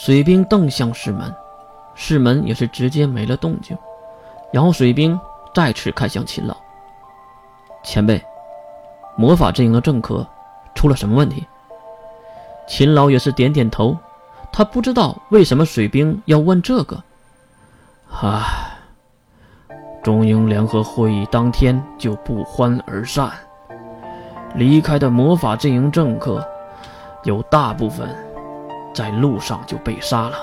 [0.00, 1.34] 水兵瞪向世门，
[1.96, 3.76] 世门也是直接没了动静。
[4.52, 5.18] 然后水兵
[5.52, 6.56] 再次看向秦老
[7.82, 8.22] 前辈，
[9.16, 10.24] 魔法阵营的政客
[10.72, 11.44] 出了什么问题？
[12.68, 13.96] 秦老也是点点头，
[14.52, 17.02] 他不知道为什么水兵要问这个。
[18.20, 18.40] 唉，
[20.04, 23.32] 中英联合会议当天就不欢而散，
[24.54, 26.46] 离开的魔法阵营政客
[27.24, 28.08] 有大部分
[28.98, 30.36] 在路上就被杀了。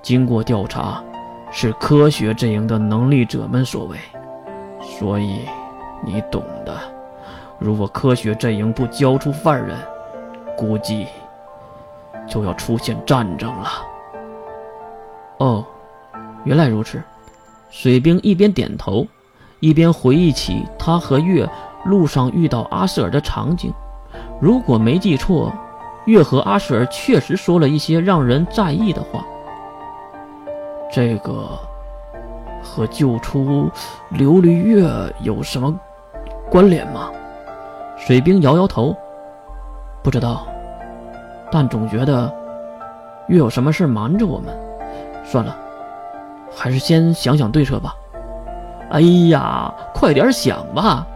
[0.00, 1.02] 经过调查。
[1.54, 3.98] 是科学阵营的能力者们所为，
[4.80, 5.40] 所以
[6.02, 6.74] 你懂的。
[7.58, 9.76] 如果科学阵营不交出犯人，
[10.56, 11.06] 估计
[12.26, 13.68] 就要出现战争了。
[15.40, 15.62] 哦，
[16.44, 17.02] 原来如此。
[17.68, 19.06] 水兵一边点头，
[19.60, 21.46] 一边回忆起他和月
[21.84, 23.70] 路上遇到阿瑟尔的场景。
[24.40, 25.52] 如果没记错，
[26.06, 29.24] 月和阿瑟尔确实说了一些让人在意的话。
[30.92, 31.58] 这个
[32.62, 33.70] 和救出
[34.12, 34.86] 琉璃月
[35.20, 35.74] 有什么
[36.50, 37.10] 关联吗？
[37.96, 38.94] 水兵摇摇头，
[40.02, 40.46] 不知道，
[41.50, 42.32] 但总觉得
[43.28, 44.52] 月有什么事瞒着我们。
[45.24, 45.56] 算了，
[46.54, 47.94] 还是先想想对策吧。
[48.90, 49.00] 哎
[49.30, 51.06] 呀，快点想吧！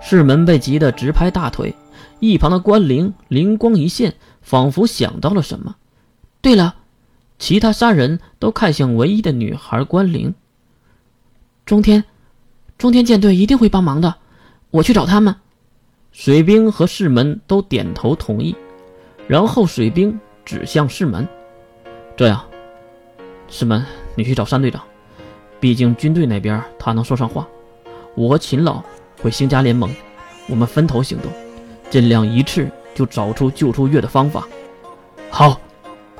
[0.00, 1.74] 世门被急得直拍大腿，
[2.20, 5.76] 一旁的关灵灵光一现，仿佛想到了什么。
[6.40, 6.76] 对了。
[7.40, 10.34] 其他三人都看向唯一的女孩关灵。
[11.64, 12.02] 中天，
[12.76, 14.16] 中天舰队一定会帮忙的，
[14.72, 15.36] 我去找他们。
[16.10, 18.56] 水兵和士门都点头同意，
[19.28, 21.28] 然后水兵指向士门
[22.18, 22.44] ：“这样，
[23.48, 24.82] 士门，你去找三队长，
[25.60, 27.46] 毕竟军队那边他能说上话。
[28.16, 28.82] 我和秦老
[29.22, 29.88] 会星家联盟，
[30.48, 31.30] 我们分头行动，
[31.90, 34.46] 尽量一次就找出救出月的方法。”
[35.30, 35.60] 好。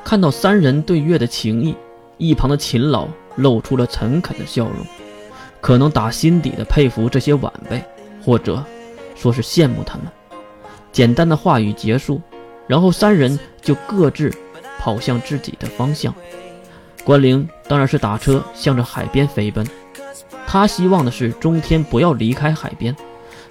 [0.05, 1.77] 看到三人对月的情谊，
[2.16, 4.77] 一旁的秦老露出了诚恳的笑容，
[5.60, 7.84] 可能打心底的佩服这些晚辈，
[8.25, 8.65] 或者
[9.15, 10.06] 说是羡慕他们。
[10.91, 12.22] 简单的话语结束，
[12.66, 14.32] 然后三人就各自
[14.78, 16.14] 跑向自己的方向。
[17.04, 19.66] 关灵当然是打车向着海边飞奔，
[20.47, 22.97] 他希望的是中天不要离开海边，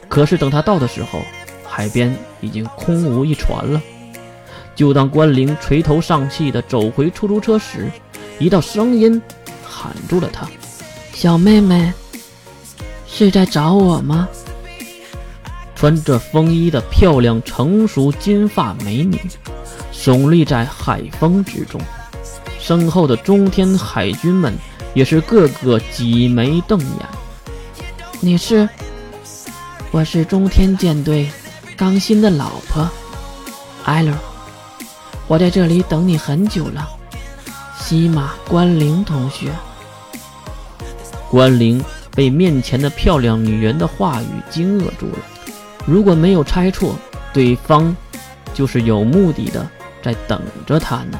[0.09, 1.19] 可是等他到的时候，
[1.77, 2.11] 海边
[2.41, 3.79] 已经空无一船了。
[4.73, 7.87] 就当关灵垂头丧气地走回出租车时，
[8.39, 9.21] 一道声音
[9.63, 10.49] 喊住了他
[11.13, 11.93] ：“小妹妹，
[13.05, 14.27] 是在找我吗？”
[15.75, 19.21] 穿着风衣的漂亮成熟金发美女，
[19.93, 21.79] 耸立在海风之中，
[22.59, 24.51] 身后的中天海军们
[24.95, 27.07] 也是个个挤眉瞪眼。
[28.19, 28.67] 你是？
[29.91, 31.29] 我是中天舰队
[31.77, 32.89] 刚新的老婆，
[33.85, 34.11] 艾伦。
[35.27, 36.89] 我在这里等你很久了，
[37.79, 39.51] 西马关灵同学。
[41.29, 41.79] 关灵
[42.15, 45.19] 被面前的漂亮女人的话语惊愕住了。
[45.85, 46.95] 如果没有猜错，
[47.31, 47.95] 对方
[48.55, 49.69] 就是有目的的
[50.01, 51.19] 在等着他呢。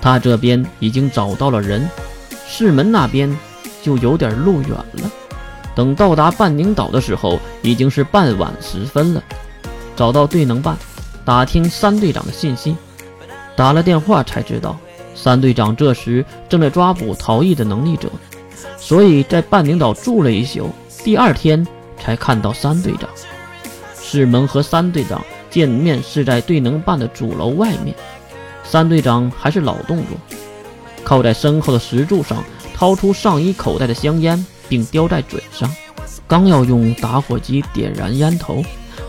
[0.00, 1.86] 他这边已经找到了人，
[2.46, 3.36] 市门那边
[3.82, 5.10] 就有点路远了。
[5.78, 9.22] 等到达半宁岛的时候，已经是傍晚时分了。
[9.94, 10.76] 找到队能办。
[11.24, 12.74] 打听三队长的信息，
[13.54, 14.76] 打了电话才知道，
[15.14, 18.10] 三队长这时正在抓捕逃逸的能力者，
[18.76, 20.68] 所以在半宁岛住了一宿，
[21.04, 21.64] 第二天
[21.96, 23.08] 才看到三队长。
[24.00, 27.94] 世门和三队长见面是在队能办的主楼外面，
[28.64, 30.16] 三队长还是老动作，
[31.04, 32.42] 靠在身后的石柱上，
[32.74, 35.70] 掏出上衣口袋的香烟，并叼在嘴上，
[36.26, 38.62] 刚要用打火机点燃烟头，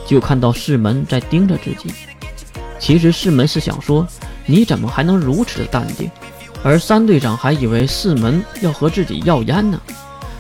[0.06, 1.94] 就看到世门在盯着自己。
[2.80, 4.08] 其实世门是想说，
[4.46, 6.10] 你怎么还能如此的淡定？
[6.64, 9.80] 而三队长还以为世门要和自己要烟呢。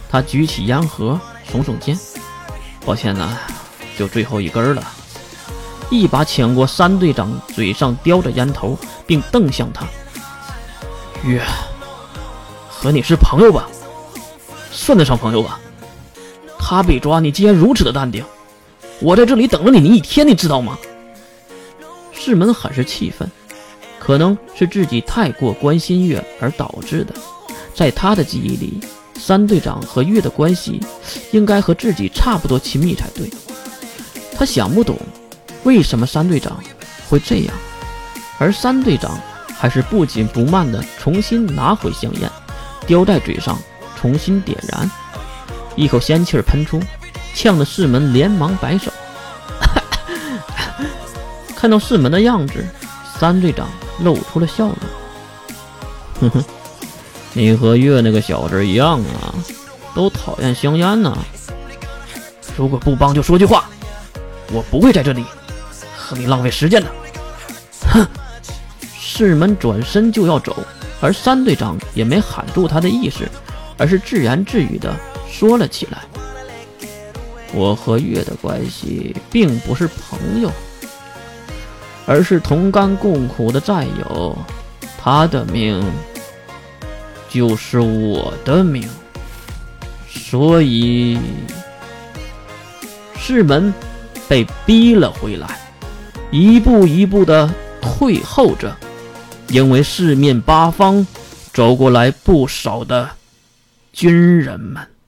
[0.09, 1.19] 他举起烟盒，
[1.51, 1.97] 耸耸肩
[2.85, 3.37] ：“抱歉呐，
[3.97, 4.83] 就最后一根了。”
[5.91, 9.85] 一把抢过三队长嘴上叼着烟头，并瞪向他
[11.23, 11.41] ：“月，
[12.69, 13.67] 和你是朋友吧？
[14.79, 15.59] 算得上朋友吧？
[16.57, 18.23] 他被抓，你竟然如此的淡定。
[19.01, 20.79] 我在这里等了你，你一天，你知道吗？”
[22.13, 23.29] 世门很是气愤，
[23.99, 27.13] 可能是自己太过关心月而导致的。
[27.75, 28.79] 在他的记忆里，
[29.19, 30.81] 三队长和月的关系
[31.31, 33.29] 应该和自己差不多亲密才对。
[34.33, 34.97] 他想不懂，
[35.63, 36.57] 为什么三队长
[37.09, 37.53] 会这样。
[38.37, 39.19] 而三队长
[39.57, 42.31] 还是不紧不慢地重新拿回香烟，
[42.87, 43.59] 叼在嘴上，
[43.99, 44.89] 重新点燃，
[45.75, 46.81] 一口仙气儿喷出，
[47.35, 48.89] 呛得世门连忙摆手。
[51.55, 52.65] 看到世门的样子，
[53.17, 53.67] 三队长
[53.99, 54.77] 露出了笑容。
[56.21, 56.43] 哼哼，
[57.33, 59.35] 你和月那个小子一样啊，
[59.93, 61.17] 都讨厌香烟呢。
[62.57, 63.69] 如果不帮，就说句话，
[64.51, 65.25] 我不会在这里
[65.97, 66.89] 和你浪费时间的。
[67.91, 68.07] 哼！
[68.97, 70.55] 世门转身就要走，
[71.01, 73.29] 而三队长也没喊住他的意识，
[73.79, 74.95] 而是自言自语的
[75.31, 76.03] 说了起来
[77.55, 80.51] ：“我和月的关系并不是朋友。”
[82.05, 84.35] 而是同甘共苦的战友，
[84.99, 85.79] 他的命
[87.29, 88.89] 就是我的命，
[90.07, 91.19] 所以
[93.15, 93.71] 世门
[94.27, 95.59] 被逼了回来，
[96.31, 97.47] 一步一步的
[97.79, 98.75] 退后着，
[99.49, 101.05] 因为四面八方
[101.53, 103.07] 走过来不少的
[103.91, 104.98] 军人们。